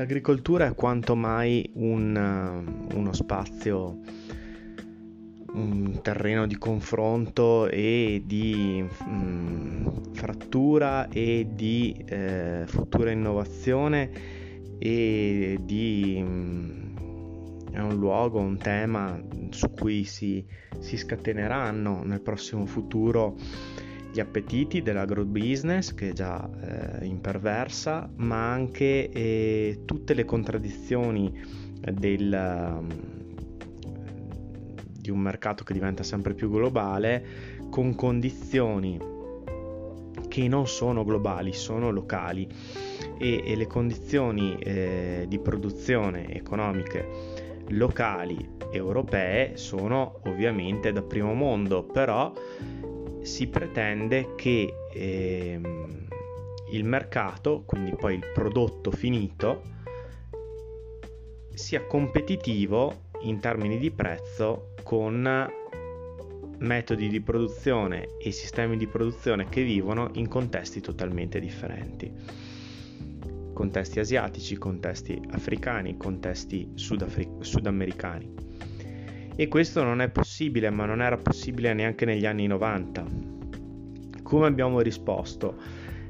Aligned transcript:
L'agricoltura 0.00 0.64
è 0.64 0.74
quanto 0.74 1.14
mai 1.14 1.72
un, 1.74 2.16
uh, 2.16 2.96
uno 2.96 3.12
spazio, 3.12 3.98
un 5.52 6.00
terreno 6.00 6.46
di 6.46 6.56
confronto 6.56 7.68
e 7.68 8.22
di 8.24 8.82
um, 9.04 10.14
frattura 10.14 11.06
e 11.10 11.48
di 11.52 12.02
eh, 12.08 12.62
futura 12.64 13.10
innovazione 13.10 14.10
e 14.78 15.58
di, 15.60 16.18
um, 16.18 17.68
è 17.70 17.80
un 17.80 17.98
luogo, 17.98 18.38
un 18.38 18.56
tema 18.56 19.22
su 19.50 19.68
cui 19.68 20.04
si, 20.04 20.42
si 20.78 20.96
scateneranno 20.96 22.04
nel 22.04 22.22
prossimo 22.22 22.64
futuro 22.64 23.36
gli 24.12 24.20
appetiti 24.20 24.82
dell'agrobusiness 24.82 25.94
che 25.94 26.10
è 26.10 26.12
già 26.12 26.48
eh, 27.00 27.06
imperversa, 27.06 28.10
ma 28.16 28.50
anche 28.50 29.08
eh, 29.08 29.82
tutte 29.84 30.14
le 30.14 30.24
contraddizioni 30.24 31.40
del, 31.80 32.76
um, 32.78 32.88
di 34.98 35.10
un 35.10 35.18
mercato 35.18 35.64
che 35.64 35.72
diventa 35.72 36.02
sempre 36.02 36.34
più 36.34 36.50
globale 36.50 37.58
con 37.70 37.94
condizioni 37.94 38.98
che 40.28 40.48
non 40.48 40.66
sono 40.66 41.04
globali, 41.04 41.52
sono 41.52 41.90
locali. 41.90 42.46
E, 43.18 43.42
e 43.44 43.54
le 43.54 43.66
condizioni 43.66 44.56
eh, 44.58 45.26
di 45.28 45.38
produzione 45.38 46.34
economiche 46.34 47.06
locali 47.68 48.48
europee 48.70 49.56
sono 49.56 50.20
ovviamente 50.24 50.92
da 50.92 51.02
primo 51.02 51.34
mondo, 51.34 51.82
però 51.82 52.32
si 53.22 53.46
pretende 53.48 54.34
che 54.34 54.74
ehm, 54.92 56.08
il 56.70 56.84
mercato, 56.84 57.62
quindi 57.66 57.94
poi 57.94 58.14
il 58.14 58.24
prodotto 58.32 58.90
finito, 58.90 59.62
sia 61.54 61.84
competitivo 61.86 63.08
in 63.22 63.40
termini 63.40 63.78
di 63.78 63.90
prezzo 63.90 64.72
con 64.82 65.48
metodi 66.58 67.08
di 67.08 67.20
produzione 67.20 68.16
e 68.18 68.30
sistemi 68.30 68.76
di 68.76 68.86
produzione 68.86 69.48
che 69.48 69.62
vivono 69.62 70.10
in 70.14 70.28
contesti 70.28 70.80
totalmente 70.80 71.40
differenti. 71.40 72.12
Contesti 73.52 74.00
asiatici, 74.00 74.56
contesti 74.56 75.20
africani, 75.30 75.96
contesti 75.96 76.70
sudafri- 76.74 77.28
sudamericani 77.40 78.49
e 79.36 79.48
questo 79.48 79.82
non 79.82 80.00
è 80.00 80.08
possibile, 80.08 80.70
ma 80.70 80.84
non 80.84 81.00
era 81.00 81.16
possibile 81.16 81.72
neanche 81.72 82.04
negli 82.04 82.26
anni 82.26 82.46
90. 82.46 83.04
Come 84.22 84.46
abbiamo 84.46 84.80
risposto 84.80 85.56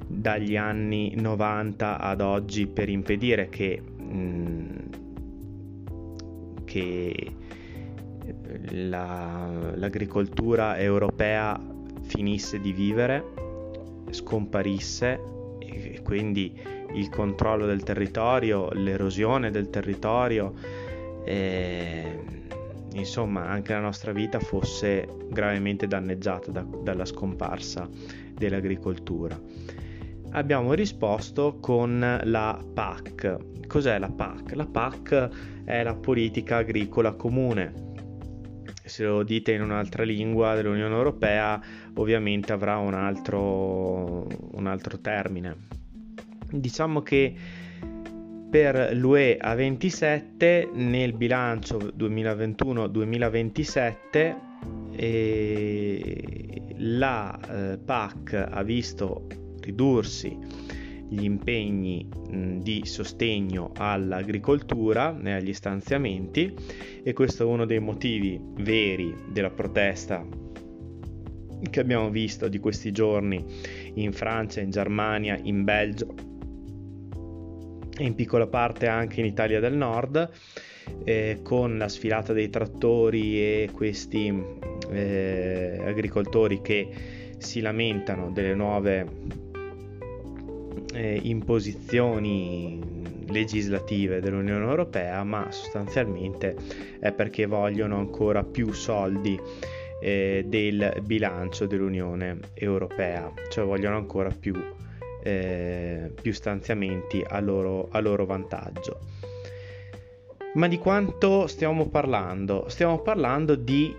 dagli 0.06 0.56
anni 0.56 1.14
90 1.16 1.98
ad 2.00 2.20
oggi 2.20 2.66
per 2.66 2.88
impedire 2.88 3.48
che, 3.48 3.80
mh, 3.80 4.16
mm, 4.16 4.76
che 6.64 7.34
la, 8.70 9.72
l'agricoltura 9.74 10.78
europea 10.78 11.58
finisse 12.02 12.60
di 12.60 12.72
vivere, 12.72 13.24
scomparisse 14.10 15.20
e 15.60 16.00
quindi 16.02 16.58
il 16.94 17.08
controllo 17.08 17.66
del 17.66 17.82
territorio, 17.84 18.70
l'erosione 18.72 19.50
del 19.50 19.70
territorio. 19.70 20.52
Eh, 21.24 22.39
insomma 22.94 23.46
anche 23.46 23.72
la 23.72 23.80
nostra 23.80 24.12
vita 24.12 24.40
fosse 24.40 25.06
gravemente 25.28 25.86
danneggiata 25.86 26.50
da, 26.50 26.62
dalla 26.82 27.04
scomparsa 27.04 27.88
dell'agricoltura. 28.34 29.40
Abbiamo 30.32 30.74
risposto 30.74 31.58
con 31.60 32.20
la 32.22 32.64
PAC. 32.74 33.66
Cos'è 33.66 33.98
la 33.98 34.10
PAC? 34.10 34.54
La 34.54 34.66
PAC 34.66 35.28
è 35.64 35.82
la 35.82 35.94
politica 35.94 36.58
agricola 36.58 37.12
comune. 37.14 37.88
Se 38.84 39.04
lo 39.04 39.22
dite 39.22 39.52
in 39.52 39.62
un'altra 39.62 40.04
lingua 40.04 40.54
dell'Unione 40.54 40.94
Europea, 40.94 41.60
ovviamente 41.94 42.52
avrà 42.52 42.76
un 42.78 42.94
altro, 42.94 44.26
un 44.52 44.66
altro 44.66 44.98
termine. 44.98 45.56
Diciamo 46.50 47.00
che 47.02 47.34
per 48.50 48.90
l'UE 48.94 49.36
a 49.38 49.54
27 49.54 50.70
nel 50.72 51.12
bilancio 51.12 51.78
2021-2027 51.78 54.36
eh, 54.96 56.62
la 56.78 57.38
PAC 57.84 58.48
ha 58.50 58.62
visto 58.62 59.26
ridursi 59.60 60.36
gli 61.08 61.24
impegni 61.24 62.08
di 62.60 62.82
sostegno 62.84 63.72
all'agricoltura 63.76 65.18
e 65.22 65.32
agli 65.32 65.52
stanziamenti 65.52 66.54
e 67.02 67.12
questo 67.12 67.42
è 67.44 67.46
uno 67.46 67.66
dei 67.66 67.80
motivi 67.80 68.40
veri 68.58 69.14
della 69.30 69.50
protesta 69.50 70.24
che 71.68 71.80
abbiamo 71.80 72.10
visto 72.10 72.48
di 72.48 72.58
questi 72.58 72.90
giorni 72.90 73.44
in 73.94 74.12
Francia, 74.12 74.60
in 74.60 74.70
Germania, 74.70 75.38
in 75.42 75.64
Belgio 75.64 76.29
in 78.04 78.14
piccola 78.14 78.46
parte 78.46 78.86
anche 78.86 79.20
in 79.20 79.26
Italia 79.26 79.60
del 79.60 79.74
Nord, 79.74 80.30
eh, 81.04 81.40
con 81.42 81.78
la 81.78 81.88
sfilata 81.88 82.32
dei 82.32 82.50
trattori 82.50 83.38
e 83.38 83.70
questi 83.72 84.32
eh, 84.90 85.80
agricoltori 85.84 86.60
che 86.60 86.88
si 87.38 87.60
lamentano 87.60 88.30
delle 88.30 88.54
nuove 88.54 89.06
eh, 90.94 91.20
imposizioni 91.22 92.78
legislative 93.28 94.20
dell'Unione 94.20 94.64
Europea, 94.64 95.22
ma 95.22 95.50
sostanzialmente 95.50 96.56
è 96.98 97.12
perché 97.12 97.46
vogliono 97.46 97.98
ancora 97.98 98.42
più 98.42 98.72
soldi 98.72 99.38
eh, 100.02 100.44
del 100.46 101.00
bilancio 101.02 101.66
dell'Unione 101.66 102.38
Europea, 102.54 103.32
cioè 103.50 103.64
vogliono 103.64 103.96
ancora 103.96 104.30
più 104.30 104.54
eh, 105.22 106.12
più 106.20 106.32
stanziamenti 106.32 107.24
a 107.26 107.40
loro, 107.40 107.88
a 107.90 108.00
loro 108.00 108.26
vantaggio. 108.26 108.98
Ma 110.54 110.66
di 110.66 110.78
quanto 110.78 111.46
stiamo 111.46 111.88
parlando? 111.88 112.64
Stiamo 112.68 112.98
parlando 112.98 113.54
di 113.54 113.94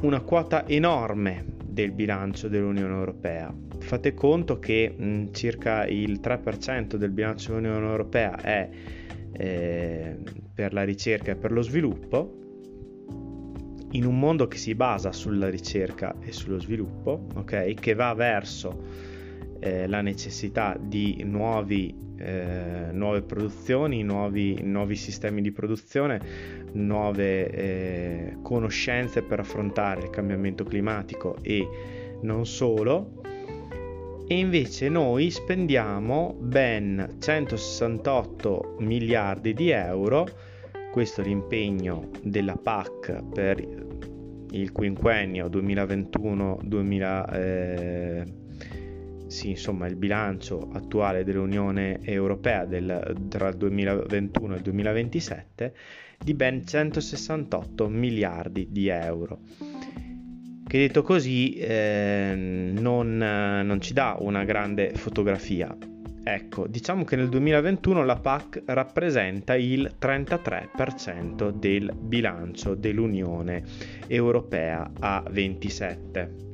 una 0.00 0.20
quota 0.20 0.66
enorme 0.66 1.44
del 1.64 1.92
bilancio 1.92 2.48
dell'Unione 2.48 2.94
Europea. 2.94 3.54
Fate 3.78 4.14
conto 4.14 4.58
che 4.58 4.94
mh, 4.96 5.32
circa 5.32 5.86
il 5.86 6.20
3% 6.22 6.96
del 6.96 7.10
bilancio 7.10 7.52
dell'Unione 7.52 7.86
Europea 7.86 8.40
è 8.40 8.68
eh, 9.32 10.16
per 10.54 10.72
la 10.72 10.84
ricerca 10.84 11.32
e 11.32 11.36
per 11.36 11.52
lo 11.52 11.60
sviluppo. 11.60 12.38
In 13.90 14.06
un 14.06 14.18
mondo 14.18 14.48
che 14.48 14.56
si 14.56 14.74
basa 14.74 15.12
sulla 15.12 15.48
ricerca 15.48 16.14
e 16.20 16.32
sullo 16.32 16.58
sviluppo, 16.58 17.26
ok? 17.34 17.74
Che 17.74 17.94
va 17.94 18.12
verso 18.14 19.12
eh, 19.64 19.86
la 19.86 20.02
necessità 20.02 20.76
di 20.78 21.22
nuovi, 21.24 21.96
eh, 22.18 22.88
nuove 22.92 23.22
produzioni, 23.22 24.02
nuovi, 24.02 24.60
nuovi, 24.62 24.94
sistemi 24.94 25.40
di 25.40 25.52
produzione, 25.52 26.20
nuove 26.72 27.50
eh, 27.50 28.36
conoscenze 28.42 29.22
per 29.22 29.40
affrontare 29.40 30.02
il 30.02 30.10
cambiamento 30.10 30.64
climatico 30.64 31.38
e 31.40 31.66
non 32.20 32.44
solo. 32.44 33.22
E 34.26 34.38
invece 34.38 34.90
noi 34.90 35.30
spendiamo 35.30 36.36
ben 36.38 37.16
168 37.18 38.76
miliardi 38.80 39.54
di 39.54 39.70
euro, 39.70 40.26
questo 40.92 41.22
è 41.22 41.24
l'impegno 41.24 42.10
della 42.22 42.56
PAC 42.56 43.22
per 43.32 43.66
il 44.50 44.72
quinquennio 44.72 45.46
2021-2027 45.46 48.43
sì, 49.34 49.50
insomma, 49.50 49.88
il 49.88 49.96
bilancio 49.96 50.70
attuale 50.72 51.24
dell'Unione 51.24 51.98
Europea 52.02 52.64
del, 52.64 53.26
tra 53.28 53.48
il 53.48 53.56
2021 53.56 54.54
e 54.54 54.56
il 54.58 54.62
2027 54.62 55.74
di 56.22 56.34
ben 56.34 56.64
168 56.64 57.88
miliardi 57.88 58.68
di 58.70 58.86
euro. 58.86 59.40
Che 60.66 60.78
detto 60.78 61.02
così 61.02 61.54
eh, 61.56 62.32
non, 62.78 63.16
non 63.16 63.80
ci 63.80 63.92
dà 63.92 64.16
una 64.20 64.44
grande 64.44 64.92
fotografia. 64.94 65.76
Ecco, 66.22 66.68
diciamo 66.68 67.02
che 67.02 67.16
nel 67.16 67.28
2021 67.28 68.04
la 68.04 68.16
PAC 68.16 68.62
rappresenta 68.66 69.56
il 69.56 69.96
33% 70.00 71.50
del 71.50 71.92
bilancio 71.92 72.76
dell'Unione 72.76 73.64
Europea 74.06 74.90
a 75.00 75.24
27. 75.28 76.52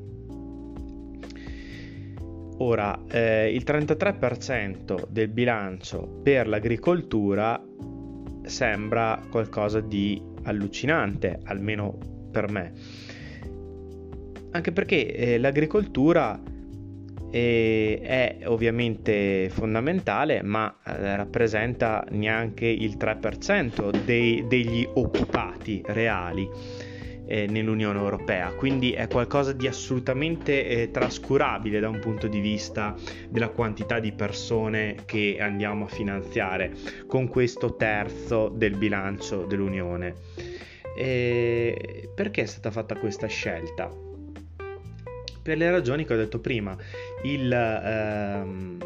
Ora, 2.62 2.98
eh, 3.10 3.54
il 3.54 3.62
33% 3.64 5.06
del 5.08 5.28
bilancio 5.28 6.20
per 6.22 6.46
l'agricoltura 6.46 7.62
sembra 8.42 9.22
qualcosa 9.30 9.80
di 9.80 10.22
allucinante, 10.42 11.40
almeno 11.44 11.98
per 12.30 12.50
me. 12.50 12.72
Anche 14.50 14.72
perché 14.72 15.14
eh, 15.14 15.38
l'agricoltura 15.38 16.38
e 17.30 18.00
è 18.02 18.38
ovviamente 18.44 19.48
fondamentale, 19.50 20.42
ma 20.42 20.76
eh, 20.84 21.16
rappresenta 21.16 22.04
neanche 22.10 22.66
il 22.66 22.96
3% 22.98 24.04
dei, 24.04 24.44
degli 24.48 24.86
occupati 24.94 25.80
reali 25.86 26.46
eh, 27.30 27.46
nell'Unione 27.46 28.00
Europea, 28.00 28.52
quindi 28.54 28.90
è 28.90 29.06
qualcosa 29.06 29.52
di 29.52 29.68
assolutamente 29.68 30.66
eh, 30.66 30.90
trascurabile 30.90 31.78
da 31.78 31.88
un 31.88 32.00
punto 32.00 32.26
di 32.26 32.40
vista 32.40 32.96
della 33.28 33.50
quantità 33.50 34.00
di 34.00 34.10
persone 34.10 34.96
che 35.06 35.36
andiamo 35.38 35.84
a 35.84 35.88
finanziare 35.88 36.72
con 37.06 37.28
questo 37.28 37.76
terzo 37.76 38.48
del 38.48 38.76
bilancio 38.76 39.44
dell'Unione. 39.44 40.14
E 40.96 42.10
perché 42.12 42.42
è 42.42 42.46
stata 42.46 42.72
fatta 42.72 42.96
questa 42.96 43.28
scelta? 43.28 43.88
per 45.42 45.56
le 45.56 45.70
ragioni 45.70 46.04
che 46.04 46.12
ho 46.12 46.16
detto 46.18 46.38
prima. 46.38 46.76
Il, 47.22 47.50
ehm, 47.50 48.78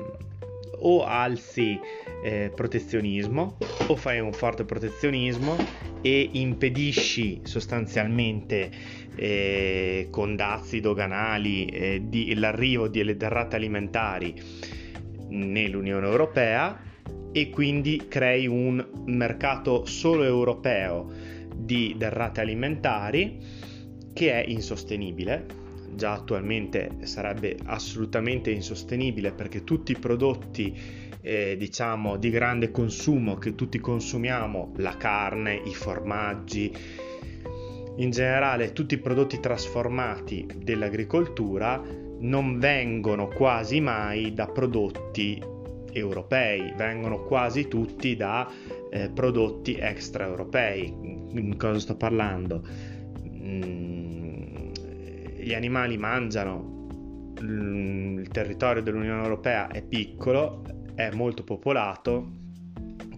o 0.86 1.04
alzi 1.04 1.78
eh, 2.22 2.50
protezionismo 2.54 3.56
o 3.88 3.96
fai 3.96 4.20
un 4.20 4.32
forte 4.32 4.64
protezionismo 4.64 5.56
e 6.00 6.28
impedisci 6.32 7.40
sostanzialmente 7.44 8.70
eh, 9.16 10.08
con 10.10 10.36
dazi 10.36 10.80
doganali 10.80 11.66
eh, 11.66 12.02
di, 12.04 12.34
l'arrivo 12.34 12.88
delle 12.88 13.16
derrate 13.16 13.56
alimentari 13.56 14.34
nell'Unione 15.28 16.06
Europea 16.06 16.78
e 17.32 17.50
quindi 17.50 18.04
crei 18.08 18.46
un 18.46 18.86
mercato 19.06 19.86
solo 19.86 20.24
europeo 20.24 21.10
di 21.54 21.94
derrate 21.96 22.40
alimentari 22.40 23.38
che 24.12 24.32
è 24.32 24.48
insostenibile 24.48 25.63
già 25.94 26.12
attualmente 26.12 26.98
sarebbe 27.02 27.56
assolutamente 27.64 28.50
insostenibile 28.50 29.32
perché 29.32 29.64
tutti 29.64 29.92
i 29.92 29.98
prodotti 29.98 30.76
eh, 31.20 31.56
diciamo 31.56 32.16
di 32.16 32.30
grande 32.30 32.70
consumo 32.70 33.36
che 33.36 33.54
tutti 33.54 33.80
consumiamo, 33.80 34.74
la 34.76 34.96
carne, 34.96 35.54
i 35.64 35.74
formaggi, 35.74 36.72
in 37.96 38.10
generale 38.10 38.72
tutti 38.72 38.94
i 38.94 38.98
prodotti 38.98 39.40
trasformati 39.40 40.46
dell'agricoltura 40.56 41.80
non 42.20 42.58
vengono 42.58 43.28
quasi 43.28 43.80
mai 43.80 44.32
da 44.32 44.46
prodotti 44.46 45.40
europei, 45.92 46.72
vengono 46.76 47.22
quasi 47.22 47.68
tutti 47.68 48.16
da 48.16 48.50
eh, 48.90 49.10
prodotti 49.10 49.76
extraeuropei. 49.76 50.92
Di 51.32 51.56
cosa 51.56 51.78
sto 51.78 51.96
parlando? 51.96 52.62
Mm 55.44 55.48
gli 55.48 55.52
animali 55.52 55.98
mangiano, 55.98 56.86
il 57.40 58.28
territorio 58.32 58.82
dell'Unione 58.82 59.22
Europea 59.22 59.68
è 59.68 59.82
piccolo, 59.82 60.62
è 60.94 61.10
molto 61.10 61.44
popolato, 61.44 62.30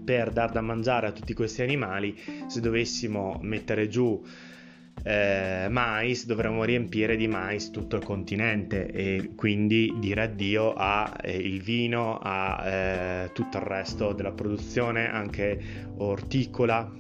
per 0.05 0.32
dar 0.32 0.50
da 0.50 0.61
mangiare 0.61 1.06
a 1.06 1.12
tutti 1.12 1.34
questi 1.34 1.62
animali, 1.62 2.17
se 2.46 2.61
dovessimo 2.61 3.38
mettere 3.43 3.88
giù 3.88 4.20
eh, 5.05 5.69
mais, 5.70 6.26
dovremmo 6.26 6.64
riempire 6.64 7.17
di 7.17 7.28
mais 7.28 7.70
tutto 7.70 7.96
il 7.96 8.05
continente 8.05 8.87
e 8.87 9.31
quindi 9.37 9.94
dire 9.99 10.22
addio 10.22 10.75
al 10.75 11.12
eh, 11.22 11.61
vino, 11.62 12.19
a 12.20 12.67
eh, 12.67 13.31
tutto 13.32 13.58
il 13.58 13.64
resto 13.64 14.12
della 14.12 14.32
produzione, 14.32 15.08
anche 15.11 15.61
orticola, 15.99 16.93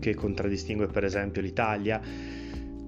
che 0.00 0.14
contraddistingue 0.14 0.88
per 0.88 1.04
esempio 1.04 1.40
l'Italia 1.40 2.40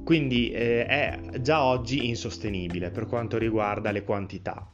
quindi 0.04 0.50
eh, 0.50 0.86
è 0.86 1.18
già 1.40 1.64
oggi 1.64 2.08
insostenibile 2.08 2.90
per 2.90 3.06
quanto 3.06 3.38
riguarda 3.38 3.90
le 3.90 4.04
quantità. 4.04 4.70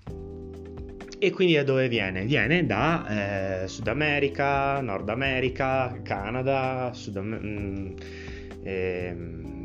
E 1.23 1.31
quindi 1.33 1.55
da 1.55 1.65
dove 1.65 1.89
viene? 1.89 2.25
Viene 2.25 2.65
da 2.67 3.63
eh, 3.63 3.69
Sud 3.69 3.87
America, 3.89 4.81
Nord 4.81 5.09
America, 5.09 6.01
Canada, 6.03 6.91
Sud, 6.95 7.19
mm, 7.19 7.93
eh, 8.63 9.17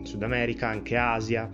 Sud 0.04 0.22
America, 0.22 0.68
anche 0.68 0.98
Asia 0.98 1.50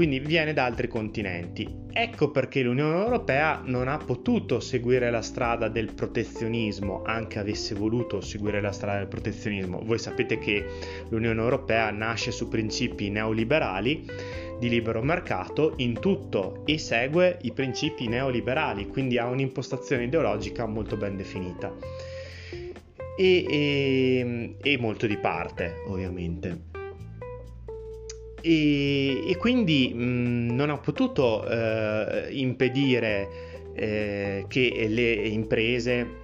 quindi 0.00 0.18
viene 0.18 0.54
da 0.54 0.64
altri 0.64 0.88
continenti. 0.88 1.68
Ecco 1.92 2.30
perché 2.30 2.62
l'Unione 2.62 3.02
Europea 3.02 3.60
non 3.62 3.86
ha 3.86 3.98
potuto 3.98 4.58
seguire 4.58 5.10
la 5.10 5.20
strada 5.20 5.68
del 5.68 5.92
protezionismo, 5.92 7.02
anche 7.04 7.38
avesse 7.38 7.74
voluto 7.74 8.22
seguire 8.22 8.62
la 8.62 8.72
strada 8.72 8.96
del 8.96 9.08
protezionismo. 9.08 9.82
Voi 9.84 9.98
sapete 9.98 10.38
che 10.38 10.64
l'Unione 11.10 11.38
Europea 11.38 11.90
nasce 11.90 12.30
su 12.30 12.48
principi 12.48 13.10
neoliberali 13.10 14.06
di 14.58 14.70
libero 14.70 15.02
mercato 15.02 15.74
in 15.76 16.00
tutto 16.00 16.62
e 16.64 16.78
segue 16.78 17.36
i 17.42 17.52
principi 17.52 18.08
neoliberali, 18.08 18.86
quindi 18.86 19.18
ha 19.18 19.26
un'impostazione 19.26 20.04
ideologica 20.04 20.64
molto 20.64 20.96
ben 20.96 21.18
definita. 21.18 21.76
E, 23.18 23.44
e, 23.46 24.54
e 24.62 24.78
molto 24.78 25.06
di 25.06 25.18
parte, 25.18 25.82
ovviamente 25.88 26.69
e, 28.40 29.30
e 29.30 29.36
quindi 29.36 29.92
mh, 29.94 30.54
non 30.54 30.70
ha 30.70 30.78
potuto 30.78 31.46
eh, 31.48 32.28
impedire 32.30 33.28
eh, 33.74 34.44
che 34.48 34.86
le 34.88 35.12
imprese 35.12 36.18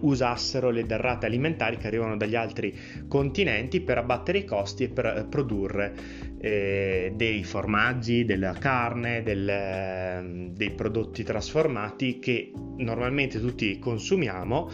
usassero 0.00 0.70
le 0.70 0.84
derrate 0.84 1.26
alimentari 1.26 1.76
che 1.76 1.86
arrivano 1.86 2.16
dagli 2.16 2.34
altri 2.34 2.74
continenti 3.08 3.80
per 3.80 3.98
abbattere 3.98 4.38
i 4.38 4.44
costi 4.44 4.84
e 4.84 4.88
per 4.88 5.26
produrre 5.28 5.94
eh, 6.40 7.12
dei 7.14 7.44
formaggi, 7.44 8.24
della 8.24 8.52
carne, 8.52 9.22
del, 9.22 10.50
dei 10.52 10.70
prodotti 10.70 11.22
trasformati 11.22 12.18
che 12.18 12.52
normalmente 12.76 13.40
tutti 13.40 13.78
consumiamo 13.78 14.70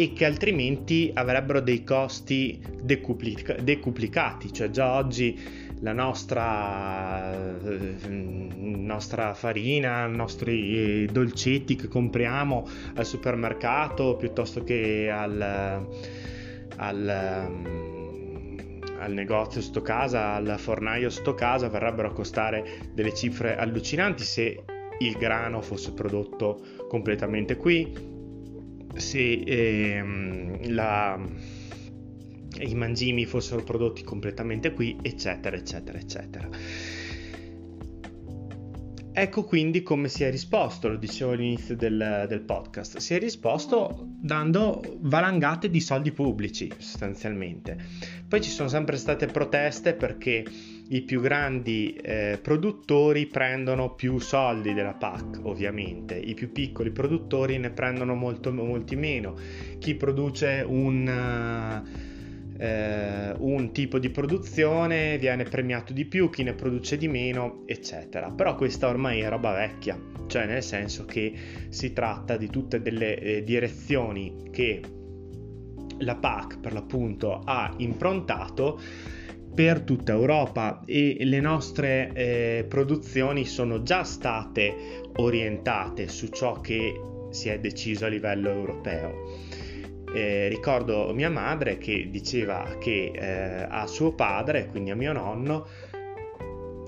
e 0.00 0.12
che 0.12 0.24
altrimenti 0.24 1.10
avrebbero 1.12 1.60
dei 1.60 1.82
costi 1.82 2.62
decuplica- 2.80 3.54
decuplicati, 3.54 4.52
cioè 4.52 4.70
già 4.70 4.94
oggi 4.94 5.36
la 5.80 5.92
nostra, 5.92 7.34
eh, 7.34 8.08
nostra 8.08 9.34
farina, 9.34 10.06
i 10.06 10.14
nostri 10.14 11.04
dolcetti 11.06 11.74
che 11.74 11.88
compriamo 11.88 12.64
al 12.94 13.04
supermercato 13.04 14.14
piuttosto 14.14 14.62
che 14.62 15.10
al, 15.10 15.84
al, 16.76 17.08
al 19.00 19.12
negozio 19.12 19.60
sto 19.60 19.82
casa, 19.82 20.34
al 20.34 20.54
fornaio 20.58 21.10
sto 21.10 21.34
casa 21.34 21.68
verrebbero 21.68 22.10
a 22.10 22.12
costare 22.12 22.92
delle 22.94 23.12
cifre 23.12 23.56
allucinanti 23.56 24.22
se 24.22 24.62
il 25.00 25.16
grano 25.16 25.60
fosse 25.60 25.92
prodotto 25.92 26.60
completamente 26.88 27.56
qui 27.56 28.17
se 28.94 29.32
ehm, 29.32 30.72
la, 30.72 31.20
i 32.60 32.74
mangimi 32.74 33.24
fossero 33.26 33.62
prodotti 33.62 34.02
completamente 34.02 34.72
qui, 34.72 34.96
eccetera, 35.02 35.56
eccetera, 35.56 35.98
eccetera. 35.98 36.48
Ecco 39.18 39.42
quindi 39.42 39.82
come 39.82 40.06
si 40.06 40.22
è 40.22 40.30
risposto, 40.30 40.86
lo 40.86 40.96
dicevo 40.96 41.32
all'inizio 41.32 41.74
del, 41.74 42.26
del, 42.28 42.40
podcast, 42.42 42.98
si 42.98 43.14
è 43.14 43.18
risposto 43.18 44.06
dando 44.20 44.80
valangate 45.00 45.70
di 45.70 45.80
soldi 45.80 46.12
pubblici 46.12 46.72
sostanzialmente. 46.78 47.76
Poi 48.28 48.40
ci 48.40 48.48
sono 48.48 48.68
sempre 48.68 48.96
state 48.96 49.26
proteste 49.26 49.94
perché 49.94 50.44
i 50.90 51.02
più 51.02 51.20
grandi 51.20 51.92
eh, 51.94 52.38
produttori 52.40 53.26
prendono 53.26 53.94
più 53.94 54.18
soldi 54.18 54.72
della 54.72 54.94
PAC, 54.94 55.40
ovviamente, 55.42 56.16
i 56.16 56.34
più 56.34 56.50
piccoli 56.50 56.90
produttori 56.90 57.58
ne 57.58 57.70
prendono 57.70 58.14
molto, 58.14 58.52
molti 58.52 58.96
meno. 58.96 59.36
Chi 59.78 59.94
produce 59.96 60.64
un, 60.66 61.06
eh, 62.56 63.34
un 63.36 63.72
tipo 63.72 63.98
di 63.98 64.08
produzione 64.08 65.18
viene 65.18 65.44
premiato 65.44 65.92
di 65.92 66.06
più, 66.06 66.30
chi 66.30 66.42
ne 66.42 66.54
produce 66.54 66.96
di 66.96 67.08
meno, 67.08 67.64
eccetera. 67.66 68.30
Però 68.30 68.54
questa 68.54 68.88
ormai 68.88 69.20
è 69.20 69.28
roba 69.28 69.52
vecchia, 69.52 70.00
cioè 70.26 70.46
nel 70.46 70.62
senso 70.62 71.04
che 71.04 71.34
si 71.68 71.92
tratta 71.92 72.38
di 72.38 72.48
tutte 72.48 72.80
delle 72.80 73.18
eh, 73.18 73.42
direzioni 73.42 74.48
che 74.50 74.80
la 75.98 76.16
PAC 76.16 76.60
per 76.60 76.72
l'appunto 76.72 77.42
ha 77.44 77.74
improntato 77.76 78.80
per 79.58 79.80
tutta 79.80 80.12
Europa 80.12 80.82
e 80.86 81.16
le 81.22 81.40
nostre 81.40 82.12
eh, 82.14 82.66
produzioni 82.68 83.44
sono 83.44 83.82
già 83.82 84.04
state 84.04 85.02
orientate 85.16 86.06
su 86.06 86.28
ciò 86.28 86.60
che 86.60 87.00
si 87.30 87.48
è 87.48 87.58
deciso 87.58 88.04
a 88.04 88.08
livello 88.08 88.50
europeo. 88.50 89.34
Eh, 90.14 90.46
ricordo 90.46 91.12
mia 91.12 91.28
madre 91.28 91.76
che 91.76 92.06
diceva 92.08 92.76
che 92.78 93.10
eh, 93.12 93.66
a 93.68 93.84
suo 93.88 94.12
padre, 94.12 94.68
quindi 94.68 94.90
a 94.90 94.94
mio 94.94 95.12
nonno, 95.12 95.66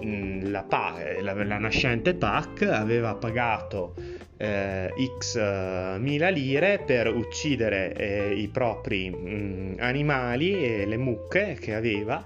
mh, 0.00 0.48
la, 0.52 0.62
PAC, 0.62 1.22
la, 1.22 1.42
la, 1.42 1.58
nascente 1.58 2.14
PAC 2.14 2.62
aveva 2.70 3.16
pagato 3.16 3.94
eh, 4.36 4.92
x 5.18 5.34
eh, 5.34 5.96
mila 5.98 6.28
lire 6.28 6.80
per 6.86 7.12
uccidere 7.12 7.92
eh, 7.94 8.32
i 8.32 8.46
propri 8.46 9.10
mh, 9.10 9.78
animali 9.80 10.52
e 10.52 10.86
le 10.86 10.96
mucche 10.96 11.58
che 11.60 11.74
aveva 11.74 12.24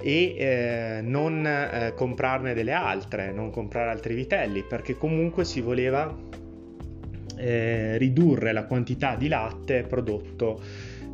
e 0.00 0.34
eh, 0.36 1.00
non 1.02 1.46
eh, 1.46 1.92
comprarne 1.94 2.54
delle 2.54 2.72
altre, 2.72 3.32
non 3.32 3.50
comprare 3.50 3.90
altri 3.90 4.14
vitelli, 4.14 4.64
perché 4.64 4.96
comunque 4.96 5.44
si 5.44 5.60
voleva 5.60 6.14
eh, 7.36 7.98
ridurre 7.98 8.52
la 8.52 8.64
quantità 8.64 9.16
di 9.16 9.28
latte 9.28 9.82
prodotto 9.82 10.60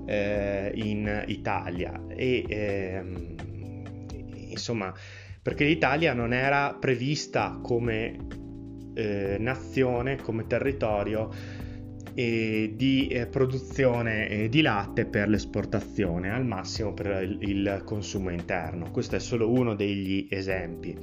eh, 0.06 0.70
in 0.74 1.24
Italia. 1.26 2.00
E 2.08 2.44
ehm, 2.48 3.34
insomma 4.50 4.92
perché 5.40 5.64
l'Italia 5.64 6.12
non 6.12 6.32
era 6.34 6.76
prevista 6.78 7.58
come 7.62 8.16
eh, 8.94 9.36
nazione, 9.38 10.16
come 10.16 10.46
territorio 10.46 11.30
eh, 12.18 12.72
di 12.74 13.06
eh, 13.06 13.26
produzione 13.28 14.28
eh, 14.28 14.48
di 14.48 14.60
latte 14.60 15.04
per 15.04 15.28
l'esportazione, 15.28 16.32
al 16.32 16.44
massimo 16.44 16.92
per 16.92 17.22
il, 17.22 17.38
il, 17.42 17.82
consumo 17.84 18.30
interno. 18.30 18.90
Questo 18.90 19.14
è 19.14 19.20
solo 19.20 19.48
uno 19.48 19.76
degli 19.76 20.26
esempi, 20.28 20.96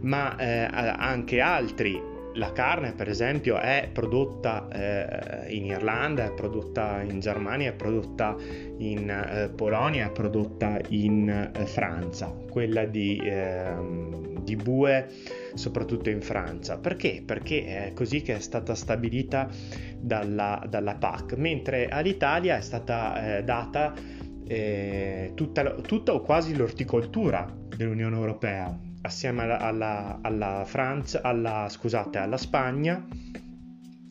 ma 0.00 0.36
eh, 0.36 0.66
anche 0.72 1.40
altri 1.40 2.13
la 2.34 2.52
carne, 2.52 2.92
per 2.92 3.08
esempio, 3.08 3.58
è 3.58 3.88
prodotta 3.92 4.68
eh, 4.68 5.54
in 5.54 5.66
Irlanda, 5.66 6.24
è 6.24 6.32
prodotta 6.32 7.02
in 7.02 7.20
Germania, 7.20 7.70
è 7.70 7.74
prodotta 7.74 8.36
in 8.78 9.08
eh, 9.08 9.50
Polonia, 9.54 10.06
è 10.06 10.10
prodotta 10.10 10.78
in 10.88 11.28
eh, 11.28 11.66
Francia. 11.66 12.26
Quella 12.50 12.84
di, 12.84 13.20
ehm, 13.22 14.42
di, 14.42 14.56
bue, 14.56 15.08
soprattutto 15.54 16.10
in 16.10 16.22
Francia. 16.22 16.76
Perché? 16.78 17.22
Perché 17.24 17.86
è 17.86 17.92
così 17.92 18.22
che 18.22 18.36
è 18.36 18.40
stata 18.40 18.74
stabilita 18.74 19.48
dalla, 19.98 20.64
dalla 20.68 20.94
PAC, 20.94 21.34
mentre 21.36 21.88
all'Italia 21.88 22.56
è 22.56 22.60
stata 22.60 23.38
eh, 23.38 23.44
data 23.44 23.94
eh, 24.46 25.32
tutta, 25.34 25.74
tutta 25.80 26.12
o 26.14 26.20
quasi 26.20 26.56
l'orticoltura 26.56 27.46
dell'Unione 27.76 28.16
Europea 28.16 28.92
assieme 29.04 29.42
alla, 29.42 29.58
alla, 29.58 30.18
alla 30.22 30.64
Francia, 30.64 31.20
alla, 31.22 31.68
scusate, 31.68 32.18
alla 32.18 32.36
Spagna 32.36 33.06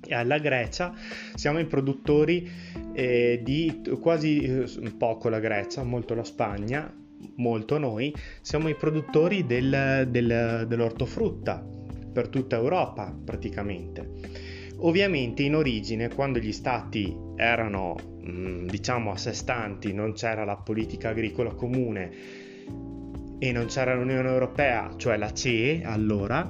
e 0.06 0.14
alla 0.14 0.38
Grecia 0.38 0.94
siamo 1.34 1.60
i 1.60 1.66
produttori 1.66 2.50
eh, 2.94 3.42
di 3.44 3.82
quasi 4.00 4.42
eh, 4.42 4.92
poco 4.98 5.30
la 5.30 5.40
Grecia, 5.40 5.84
molto 5.84 6.14
la 6.14 6.24
Spagna, 6.24 6.94
molto 7.36 7.78
noi, 7.78 8.14
siamo 8.42 8.70
i 8.70 8.76
produttori 8.76 9.46
del, 9.46 10.08
del, 10.10 10.66
dell'ortofrutta 10.68 11.66
per 12.12 12.28
tutta 12.28 12.56
Europa 12.56 13.16
praticamente. 13.24 14.52
Ovviamente 14.78 15.44
in 15.44 15.56
origine 15.56 16.14
quando 16.14 16.40
gli 16.40 16.52
stati 16.52 17.16
erano 17.36 17.96
mm, 18.28 18.68
diciamo 18.68 19.12
a 19.12 19.18
sé 19.18 19.34
stanti, 19.34 19.94
non 19.94 20.14
c'era 20.14 20.44
la 20.44 20.58
politica 20.58 21.10
agricola 21.10 21.54
comune, 21.54 22.12
e 23.44 23.52
non 23.52 23.66
c'era 23.66 23.94
l'Unione 23.94 24.30
Europea, 24.30 24.94
cioè 24.96 25.18
la 25.18 25.34
CE 25.34 25.82
allora, 25.84 26.50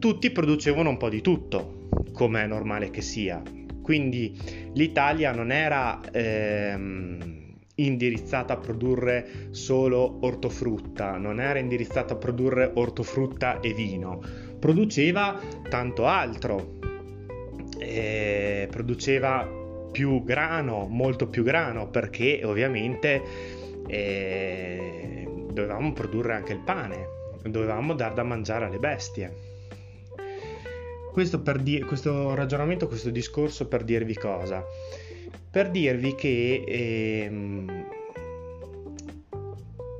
tutti 0.00 0.30
producevano 0.32 0.88
un 0.88 0.96
po' 0.96 1.08
di 1.08 1.20
tutto, 1.20 1.88
come 2.12 2.42
è 2.42 2.46
normale 2.48 2.90
che 2.90 3.00
sia. 3.00 3.40
Quindi 3.80 4.36
l'Italia 4.72 5.30
non 5.30 5.52
era 5.52 6.00
ehm, 6.10 7.54
indirizzata 7.76 8.54
a 8.54 8.56
produrre 8.56 9.50
solo 9.50 10.18
ortofrutta, 10.22 11.16
non 11.16 11.40
era 11.40 11.60
indirizzata 11.60 12.14
a 12.14 12.16
produrre 12.16 12.72
ortofrutta 12.74 13.60
e 13.60 13.72
vino, 13.72 14.20
produceva 14.58 15.40
tanto 15.68 16.06
altro, 16.06 16.78
eh, 17.78 18.66
produceva 18.68 19.48
più 19.92 20.24
grano, 20.24 20.88
molto 20.90 21.28
più 21.28 21.44
grano, 21.44 21.88
perché 21.88 22.40
ovviamente 22.42 23.22
eh, 23.86 25.17
dovevamo 25.58 25.92
produrre 25.92 26.34
anche 26.34 26.52
il 26.52 26.60
pane, 26.60 27.08
dovevamo 27.42 27.94
dar 27.94 28.14
da 28.14 28.22
mangiare 28.22 28.66
alle 28.66 28.78
bestie. 28.78 29.46
Questo, 31.12 31.42
di- 31.60 31.80
questo 31.80 32.34
ragionamento, 32.34 32.86
questo 32.86 33.10
discorso 33.10 33.66
per 33.66 33.82
dirvi 33.82 34.14
cosa? 34.14 34.64
Per 35.50 35.70
dirvi 35.70 36.14
che 36.14 36.64
ehm, 36.66 37.86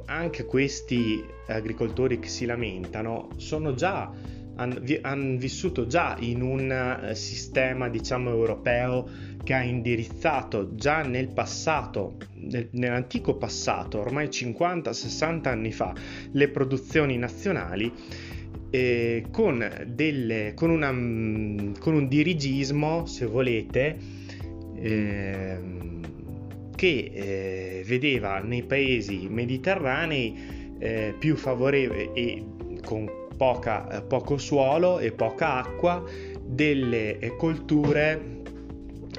anche 0.05 0.45
questi 0.45 1.25
agricoltori 1.47 2.21
che 2.21 2.29
si 2.29 2.45
lamentano 2.45 3.31
sono 3.37 3.75
già 3.75 4.13
hanno, 4.59 4.81
han 5.03 5.37
vissuto 5.39 5.87
già 5.87 6.17
in 6.21 6.43
un 6.43 6.71
eh, 6.71 7.15
sistema 7.15 7.89
diciamo 7.89 8.31
europeo 8.31 9.09
che 9.43 9.55
ha 9.55 9.63
indirizzato 9.63 10.75
già 10.75 11.03
nel 11.03 11.29
passato, 11.29 12.17
nel, 12.35 12.69
nell'antico 12.73 13.37
passato, 13.37 14.01
ormai 14.01 14.27
50-60 14.27 15.49
anni 15.49 15.73
fa, 15.73 15.95
le 16.33 16.49
produzioni 16.49 17.17
nazionali 17.17 17.91
eh, 18.71 19.27
con, 19.31 19.87
delle, 19.87 20.53
con, 20.55 20.71
una, 20.71 20.91
con, 20.91 21.95
un 21.95 22.09
dirigismo, 22.09 23.07
se 23.07 23.27
volete, 23.27 23.97
eh, 24.75 25.59
che 26.75 27.11
eh, 27.13 27.85
vedeva 27.87 28.41
nei 28.41 28.65
paesi 28.65 29.29
mediterranei 29.29 30.77
eh, 30.79 31.15
più 31.19 31.35
favorevoli 31.35 32.11
e 32.13 32.45
con 32.85 33.18
poca, 33.39 33.89
eh, 33.89 34.03
poco 34.03 34.37
suolo 34.37 34.99
e 34.99 35.13
poca 35.13 35.55
acqua 35.55 36.05
delle 36.45 37.19
colture 37.39 38.43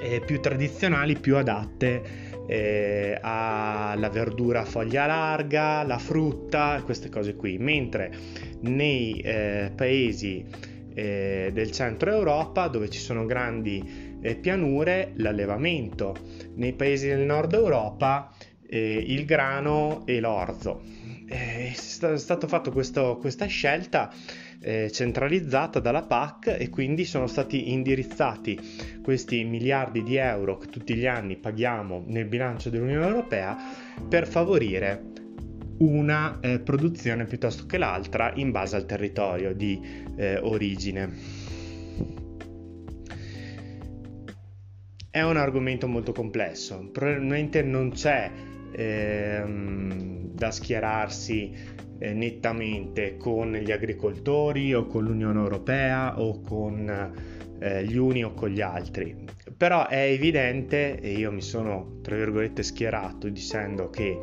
eh, 0.00 0.20
più 0.20 0.40
tradizionali, 0.40 1.18
più 1.18 1.36
adatte 1.36 2.28
eh, 2.46 3.18
alla 3.20 4.08
verdura 4.10 4.60
a 4.60 4.64
foglia 4.64 5.06
larga, 5.06 5.82
la 5.84 5.98
frutta, 5.98 6.82
queste 6.84 7.08
cose 7.08 7.36
qui, 7.36 7.58
mentre 7.58 8.12
nei 8.60 9.20
eh, 9.20 9.72
paesi 9.74 10.44
eh, 10.92 11.50
del 11.52 11.70
centro 11.70 12.10
Europa 12.12 12.66
dove 12.66 12.90
ci 12.90 12.98
sono 12.98 13.24
grandi 13.24 14.18
eh, 14.20 14.34
pianure, 14.34 15.12
l'allevamento, 15.16 16.16
nei 16.56 16.72
paesi 16.72 17.06
del 17.06 17.20
nord 17.20 17.52
Europa 17.52 18.34
eh, 18.66 19.04
il 19.06 19.24
grano 19.24 20.02
e 20.04 20.20
l'orzo. 20.20 20.82
È 21.30 21.72
stata 22.16 22.48
fatta 22.48 22.70
questa 22.70 23.46
scelta 23.46 24.12
eh, 24.60 24.90
centralizzata 24.90 25.78
dalla 25.78 26.02
PAC 26.02 26.56
e 26.58 26.68
quindi 26.70 27.04
sono 27.04 27.28
stati 27.28 27.70
indirizzati 27.72 28.58
questi 29.00 29.44
miliardi 29.44 30.02
di 30.02 30.16
euro 30.16 30.56
che 30.58 30.66
tutti 30.66 30.94
gli 30.94 31.06
anni 31.06 31.36
paghiamo 31.36 32.02
nel 32.08 32.26
bilancio 32.26 32.68
dell'Unione 32.68 33.06
Europea 33.06 33.56
per 34.08 34.26
favorire 34.26 35.02
una 35.78 36.40
eh, 36.40 36.58
produzione 36.58 37.24
piuttosto 37.26 37.64
che 37.64 37.78
l'altra 37.78 38.32
in 38.34 38.50
base 38.50 38.74
al 38.74 38.84
territorio 38.84 39.54
di 39.54 39.80
eh, 40.16 40.36
origine. 40.38 41.38
È 45.10 45.22
un 45.22 45.36
argomento 45.36 45.86
molto 45.86 46.12
complesso, 46.12 46.88
probabilmente 46.92 47.62
non 47.62 47.90
c'è 47.92 48.30
ehm, 48.72 50.32
da 50.32 50.50
schierarsi 50.50 51.54
eh, 51.98 52.12
nettamente 52.12 53.16
con 53.16 53.52
gli 53.52 53.70
agricoltori 53.70 54.74
o 54.74 54.86
con 54.86 55.04
l'Unione 55.04 55.38
Europea 55.38 56.20
o 56.20 56.40
con 56.40 57.12
eh, 57.60 57.84
gli 57.84 57.96
uni 57.96 58.24
o 58.24 58.32
con 58.32 58.48
gli 58.48 58.60
altri. 58.60 59.28
Però 59.56 59.86
è 59.86 60.02
evidente, 60.04 60.98
e 61.00 61.12
io 61.12 61.30
mi 61.30 61.42
sono 61.42 61.98
tra 62.02 62.16
virgolette 62.16 62.62
schierato 62.62 63.28
dicendo 63.28 63.90
che 63.90 64.18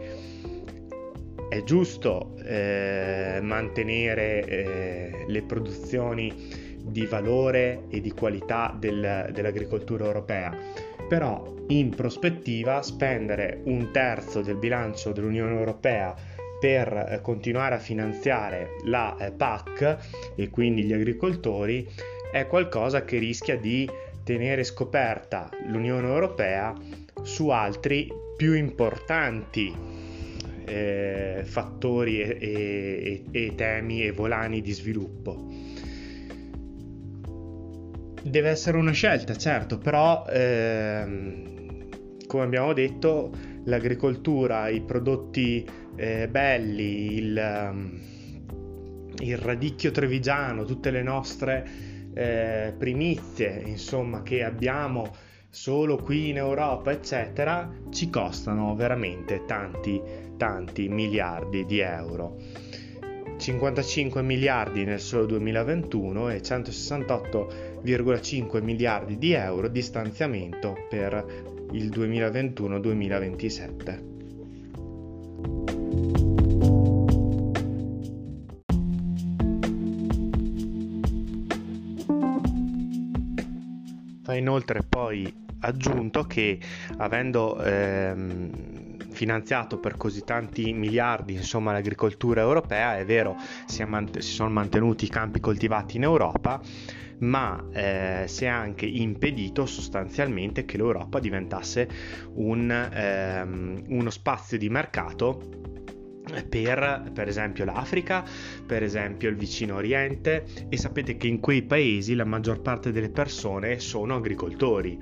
è 1.50 1.64
giusto 1.64 2.36
eh, 2.44 3.40
mantenere 3.42 4.44
eh, 4.46 5.26
le 5.28 5.42
produzioni 5.44 6.66
di 6.84 7.06
valore 7.06 7.84
e 7.90 8.02
di 8.02 8.12
qualità 8.12 8.76
del, 8.78 9.30
dell'agricoltura 9.32 10.06
europea, 10.06 10.56
però 11.08 11.56
in 11.68 11.90
prospettiva 11.90 12.82
spendere 12.82 13.62
un 13.66 13.92
terzo 13.92 14.42
del 14.42 14.58
bilancio 14.58 15.12
dell'Unione 15.12 15.58
Europea 15.58 16.16
per 16.60 16.92
eh, 16.92 17.22
continuare 17.22 17.76
a 17.76 17.80
finanziare 17.80 18.78
la 18.86 19.16
eh, 19.18 19.32
PAC 19.32 20.34
e 20.36 20.50
quindi 20.50 20.84
gli 20.84 20.94
agricoltori 20.94 21.88
è 22.32 22.48
qualcosa 22.48 23.04
che 23.04 23.18
rischia 23.20 23.58
di 23.58 23.90
tenere 24.24 24.64
scoperta 24.64 25.50
l'Unione 25.68 26.08
Europea 26.08 26.74
su 27.22 27.50
altri 27.50 28.08
più 28.36 28.54
importanti 28.54 29.74
eh, 30.66 31.42
fattori 31.46 32.20
e, 32.20 32.38
e, 32.40 33.24
e 33.32 33.56
temi 33.56 34.04
e 34.04 34.12
volani 34.12 34.62
di 34.62 34.72
sviluppo. 34.74 35.76
Deve 38.30 38.50
essere 38.50 38.78
una 38.78 38.92
scelta, 38.92 39.36
certo, 39.36 39.78
però 39.78 40.26
ehm, 40.28 42.26
come 42.28 42.44
abbiamo 42.44 42.74
detto 42.74 43.32
l'agricoltura, 43.66 44.68
i 44.70 44.82
prodotti 44.82 45.66
eh, 45.96 46.28
belli, 46.28 47.16
il, 47.16 47.70
um, 47.72 48.00
il, 49.20 49.38
radicchio 49.38 49.92
trevigiano, 49.92 50.64
tutte 50.66 50.92
le 50.92 51.02
nostre 51.02 51.68
eh, 52.14 52.74
primizie, 52.78 53.64
insomma, 53.66 54.22
che 54.22 54.44
abbiamo 54.44 55.12
solo 55.50 55.98
qui 55.98 56.30
in 56.30 56.38
Europa, 56.38 56.92
eccetera, 56.92 57.70
ci 57.90 58.10
costano 58.10 58.76
veramente 58.76 59.44
tanti, 59.46 60.02
tanti 60.38 60.88
miliardi 60.88 61.66
di 61.66 61.80
euro. 61.80 62.38
55 63.38 64.22
miliardi 64.24 64.84
nel 64.84 65.00
solo 65.00 65.28
2021 65.28 66.30
e 66.32 66.42
168,5 66.42 68.64
miliardi 68.64 69.18
di 69.18 69.34
euro 69.34 69.68
di 69.68 69.82
stanziamento 69.82 70.76
per 70.90 71.26
il 71.72 71.90
2021-2027. 71.90 74.06
Va 84.24 84.36
inoltre 84.36 84.84
poi 84.84 85.46
aggiunto 85.60 86.24
che 86.24 86.60
avendo 86.98 87.62
ehm, 87.62 88.98
finanziato 89.10 89.80
per 89.80 89.98
così 89.98 90.24
tanti 90.24 90.74
miliardi 90.74 91.34
insomma 91.34 91.72
l'agricoltura 91.72 92.42
europea, 92.42 92.98
è 92.98 93.06
vero 93.06 93.36
si, 93.66 93.84
mant- 93.84 94.20
si 94.20 94.34
sono 94.34 94.50
mantenuti 94.50 95.06
i 95.06 95.10
campi 95.10 95.40
coltivati 95.40 95.98
in 95.98 96.04
Europa, 96.04 96.62
ma 97.20 97.64
eh, 97.72 98.26
si 98.28 98.46
è 98.46 98.48
anche 98.48 98.86
impedito 98.86 99.66
sostanzialmente 99.66 100.66
che 100.66 100.78
l'Europa 100.78 101.20
diventasse 101.20 101.88
un, 102.36 102.70
ehm, 102.70 103.84
uno 103.88 104.10
spazio 104.10 104.58
di 104.58 104.70
mercato 104.70 105.77
per, 106.50 107.12
per 107.14 107.28
esempio 107.28 107.66
l'Africa, 107.66 108.24
per 108.66 108.84
esempio 108.84 109.30
il 109.30 109.36
vicino 109.36 109.76
Oriente 109.76 110.46
e 110.70 110.78
sapete 110.78 111.18
che 111.18 111.28
in 111.28 111.40
quei 111.40 111.64
paesi 111.64 112.16
la 112.16 112.26
maggior 112.26 112.62
parte 112.62 112.92
delle 112.92 113.10
persone 113.10 113.80
sono 113.80 114.16
agricoltori, 114.16 114.98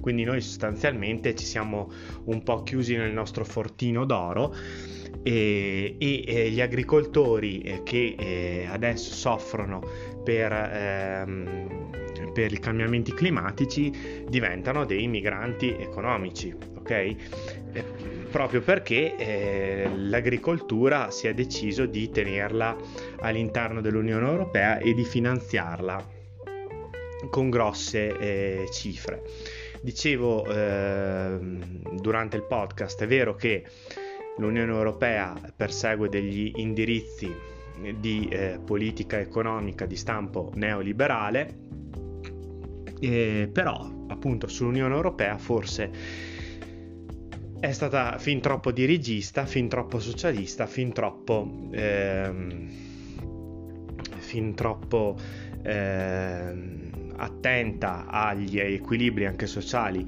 quindi 0.00 0.24
noi 0.24 0.40
sostanzialmente 0.40 1.34
ci 1.34 1.44
siamo 1.44 1.90
un 2.24 2.42
po' 2.42 2.62
chiusi 2.62 2.96
nel 2.96 3.12
nostro 3.12 3.44
fortino 3.44 4.04
d'oro 4.04 4.54
e, 5.22 5.96
e, 5.98 6.24
e 6.26 6.50
gli 6.50 6.60
agricoltori 6.60 7.60
eh, 7.60 7.82
che 7.82 8.14
eh, 8.16 8.66
adesso 8.70 9.12
soffrono 9.12 9.80
per, 10.22 10.52
ehm, 10.52 11.90
per 12.32 12.52
i 12.52 12.58
cambiamenti 12.58 13.12
climatici 13.12 14.24
diventano 14.28 14.84
dei 14.84 15.06
migranti 15.08 15.74
economici, 15.78 16.54
ok? 16.76 18.15
Eh, 18.26 18.28
proprio 18.28 18.60
perché 18.60 19.16
eh, 19.16 19.88
l'agricoltura 19.94 21.10
si 21.10 21.26
è 21.26 21.34
deciso 21.34 21.86
di 21.86 22.10
tenerla 22.10 22.76
all'interno 23.20 23.80
dell'Unione 23.80 24.26
Europea 24.26 24.78
e 24.78 24.92
di 24.94 25.04
finanziarla 25.04 26.14
con 27.30 27.50
grosse 27.50 28.18
eh, 28.18 28.68
cifre. 28.70 29.22
Dicevo 29.80 30.44
ehm, 30.46 31.98
durante 32.00 32.36
il 32.36 32.42
podcast, 32.42 33.02
è 33.02 33.06
vero 33.06 33.34
che 33.34 33.64
l'Unione 34.38 34.72
Europea 34.72 35.34
persegue 35.54 36.08
degli 36.08 36.52
indirizzi 36.56 37.32
di 37.98 38.28
eh, 38.30 38.58
politica 38.64 39.18
economica 39.20 39.86
di 39.86 39.96
stampo 39.96 40.50
neoliberale, 40.54 41.54
eh, 43.00 43.48
però 43.52 43.88
appunto 44.08 44.46
sull'Unione 44.48 44.94
Europea 44.94 45.38
forse 45.38 46.35
è 47.66 47.72
stata 47.72 48.16
fin 48.18 48.40
troppo 48.40 48.70
dirigista, 48.70 49.44
fin 49.44 49.68
troppo 49.68 49.98
socialista, 49.98 50.66
fin 50.66 50.92
troppo... 50.92 51.68
Ehm, 51.72 52.68
fin 54.18 54.54
troppo 54.54 55.16
ehm, 55.62 57.14
attenta 57.16 58.06
agli 58.06 58.58
equilibri 58.58 59.24
anche 59.24 59.46
sociali 59.46 60.04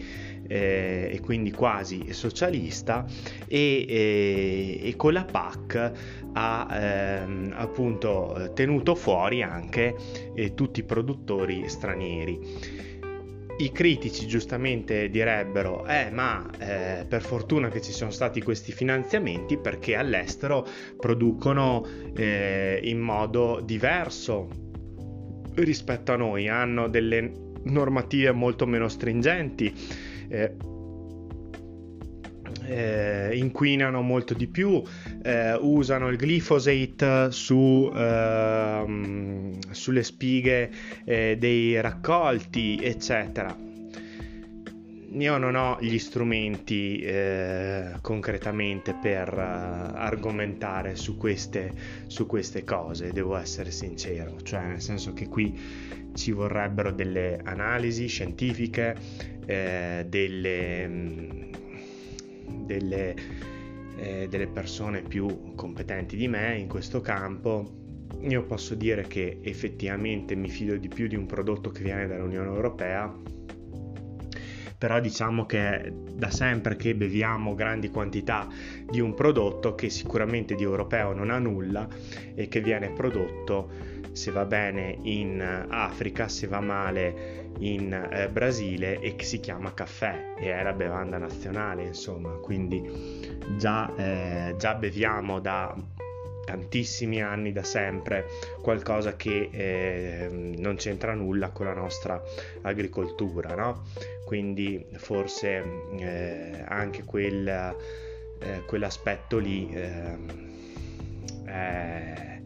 eh, 0.46 1.08
e 1.12 1.20
quindi 1.20 1.52
quasi 1.52 2.12
socialista 2.12 3.06
e, 3.46 3.86
e, 3.88 4.80
e 4.82 4.96
con 4.96 5.12
la 5.12 5.24
PAC 5.24 5.92
ha 6.32 6.68
ehm, 6.70 7.54
appunto 7.56 8.50
tenuto 8.54 8.94
fuori 8.94 9.42
anche 9.42 9.94
eh, 10.34 10.54
tutti 10.54 10.80
i 10.80 10.84
produttori 10.84 11.68
stranieri. 11.68 12.86
I 13.60 13.72
critici 13.72 14.28
giustamente 14.28 15.10
direbbero, 15.10 15.84
eh 15.86 16.10
ma 16.10 16.48
eh, 16.58 17.04
per 17.08 17.22
fortuna 17.22 17.68
che 17.68 17.80
ci 17.80 17.90
sono 17.90 18.12
stati 18.12 18.40
questi 18.40 18.70
finanziamenti 18.70 19.58
perché 19.58 19.96
all'estero 19.96 20.64
producono 20.96 21.84
eh, 22.14 22.78
in 22.84 23.00
modo 23.00 23.60
diverso 23.60 24.48
rispetto 25.54 26.12
a 26.12 26.16
noi, 26.16 26.48
hanno 26.48 26.88
delle 26.88 27.32
normative 27.64 28.30
molto 28.30 28.64
meno 28.64 28.86
stringenti 28.86 29.74
eh, 30.28 30.54
eh, 32.68 33.30
inquinano 33.34 34.02
molto 34.02 34.34
di 34.34 34.46
più, 34.46 34.82
eh, 35.22 35.54
usano 35.54 36.08
il 36.08 36.16
glifosate 36.16 37.30
su, 37.30 37.90
ehm, 37.94 39.58
sulle 39.70 40.02
spighe 40.02 40.70
eh, 41.04 41.36
dei 41.38 41.80
raccolti, 41.80 42.78
eccetera. 42.82 43.66
Io 45.10 45.38
non 45.38 45.54
ho 45.54 45.78
gli 45.80 45.98
strumenti 45.98 47.00
eh, 47.00 47.94
concretamente 48.02 48.94
per 48.94 49.32
uh, 49.32 49.96
argomentare 49.96 50.96
su 50.96 51.16
queste, 51.16 51.72
su 52.06 52.26
queste 52.26 52.62
cose, 52.62 53.10
devo 53.10 53.34
essere 53.36 53.70
sincero, 53.70 54.40
cioè 54.42 54.66
nel 54.66 54.82
senso 54.82 55.14
che 55.14 55.26
qui 55.26 55.58
ci 56.14 56.30
vorrebbero 56.32 56.92
delle 56.92 57.40
analisi 57.42 58.06
scientifiche, 58.06 58.94
eh, 59.46 60.04
delle, 60.06 60.86
mm, 60.86 61.52
delle, 62.66 63.14
eh, 63.98 64.28
delle 64.28 64.46
persone 64.46 65.02
più 65.02 65.54
competenti 65.54 66.16
di 66.16 66.28
me 66.28 66.56
in 66.56 66.68
questo 66.68 67.00
campo. 67.00 67.76
Io 68.20 68.44
posso 68.44 68.74
dire 68.74 69.06
che 69.06 69.38
effettivamente 69.42 70.34
mi 70.34 70.48
fido 70.48 70.76
di 70.76 70.88
più 70.88 71.06
di 71.06 71.16
un 71.16 71.26
prodotto 71.26 71.70
che 71.70 71.82
viene 71.82 72.06
dall'Unione 72.06 72.48
Europea 72.48 73.14
però 74.78 75.00
diciamo 75.00 75.44
che 75.44 75.58
è 75.58 75.90
da 75.90 76.30
sempre 76.30 76.76
che 76.76 76.94
beviamo 76.94 77.54
grandi 77.54 77.90
quantità 77.90 78.46
di 78.88 79.00
un 79.00 79.12
prodotto 79.12 79.74
che 79.74 79.90
sicuramente 79.90 80.54
di 80.54 80.62
europeo 80.62 81.12
non 81.12 81.30
ha 81.30 81.38
nulla 81.38 81.86
e 82.34 82.48
che 82.48 82.60
viene 82.60 82.90
prodotto 82.90 83.96
se 84.12 84.30
va 84.30 84.44
bene 84.44 84.98
in 85.02 85.40
Africa, 85.68 86.28
se 86.28 86.46
va 86.46 86.60
male 86.60 87.50
in 87.58 87.92
eh, 87.92 88.28
Brasile 88.28 89.00
e 89.00 89.14
che 89.16 89.24
si 89.24 89.40
chiama 89.40 89.74
caffè. 89.74 90.34
E 90.38 90.52
è 90.52 90.62
la 90.62 90.72
bevanda 90.72 91.18
nazionale, 91.18 91.84
insomma, 91.84 92.30
quindi 92.42 92.82
già, 93.56 93.94
eh, 93.96 94.54
già 94.58 94.74
beviamo 94.74 95.40
da 95.40 95.74
tantissimi 96.48 97.20
anni 97.20 97.52
da 97.52 97.62
sempre 97.62 98.24
qualcosa 98.62 99.16
che 99.16 99.50
eh, 99.52 100.54
non 100.56 100.76
c'entra 100.76 101.12
nulla 101.12 101.50
con 101.50 101.66
la 101.66 101.74
nostra 101.74 102.22
agricoltura, 102.62 103.54
no? 103.54 103.84
Quindi 104.24 104.82
forse 104.94 105.62
eh, 105.98 106.64
anche 106.66 107.04
quel, 107.04 107.46
eh, 107.46 108.62
quell'aspetto 108.66 109.36
lì 109.36 109.68
ehm, 109.70 110.26
è, 111.44 112.40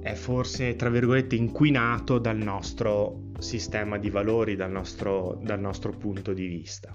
è 0.00 0.14
forse 0.14 0.74
tra 0.74 0.90
virgolette 0.90 1.36
inquinato 1.36 2.18
dal 2.18 2.38
nostro 2.38 3.26
sistema 3.38 3.96
di 3.96 4.10
valori 4.10 4.56
dal 4.56 4.72
nostro, 4.72 5.38
dal 5.40 5.60
nostro 5.60 5.92
punto 5.92 6.32
di 6.32 6.46
vista. 6.48 6.92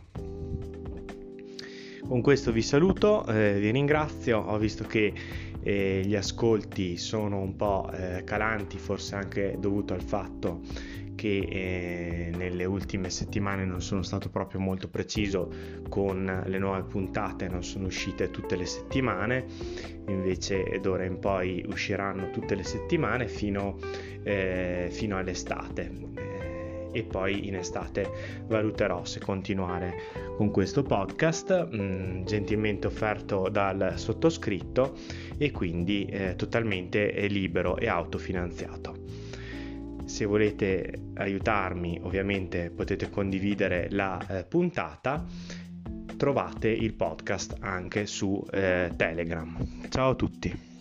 Con 2.07 2.21
questo 2.21 2.51
vi 2.51 2.61
saluto, 2.61 3.25
eh, 3.25 3.57
vi 3.59 3.71
ringrazio, 3.71 4.39
ho 4.39 4.57
visto 4.57 4.83
che 4.83 5.13
eh, 5.63 6.01
gli 6.05 6.15
ascolti 6.15 6.97
sono 6.97 7.39
un 7.39 7.55
po' 7.55 7.89
eh, 7.91 8.23
calanti, 8.25 8.77
forse 8.77 9.15
anche 9.15 9.55
dovuto 9.57 9.93
al 9.93 10.01
fatto 10.01 10.59
che 11.15 11.37
eh, 11.37 12.31
nelle 12.35 12.65
ultime 12.65 13.09
settimane 13.09 13.63
non 13.63 13.81
sono 13.81 14.03
stato 14.03 14.29
proprio 14.29 14.59
molto 14.59 14.89
preciso 14.89 15.49
con 15.87 16.43
le 16.45 16.57
nuove 16.57 16.83
puntate, 16.83 17.47
non 17.47 17.63
sono 17.63 17.85
uscite 17.87 18.29
tutte 18.29 18.57
le 18.57 18.65
settimane, 18.65 19.45
invece 20.07 20.79
d'ora 20.81 21.05
in 21.05 21.19
poi 21.19 21.63
usciranno 21.67 22.29
tutte 22.31 22.55
le 22.55 22.63
settimane 22.63 23.29
fino, 23.29 23.77
eh, 24.23 24.89
fino 24.91 25.17
all'estate 25.17 26.22
e 26.93 27.03
poi 27.03 27.47
in 27.47 27.55
estate 27.55 28.09
valuterò 28.47 29.03
se 29.03 29.19
continuare 29.19 29.95
con 30.37 30.51
questo 30.51 30.83
podcast 30.83 31.69
mh, 31.69 31.81
mm, 31.81 32.23
gentilmente 32.23 32.87
offerto 32.87 33.49
dal 33.49 33.93
sottoscritto 33.97 34.95
e 35.37 35.51
quindi 35.51 36.05
eh, 36.05 36.35
totalmente 36.35 37.27
libero 37.27 37.77
e 37.77 37.87
autofinanziato. 37.87 39.01
Se 40.05 40.25
volete 40.25 41.11
aiutarmi, 41.15 41.99
ovviamente 42.03 42.69
potete 42.69 43.09
condividere 43.09 43.87
la 43.91 44.23
eh, 44.27 44.43
puntata. 44.43 45.25
Trovate 46.17 46.69
il 46.69 46.93
podcast 46.93 47.55
anche 47.59 48.05
su 48.05 48.45
eh, 48.51 48.91
Telegram. 48.95 49.57
Ciao 49.89 50.11
a 50.11 50.15
tutti. 50.15 50.72